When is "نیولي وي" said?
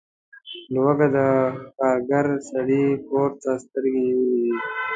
4.05-4.51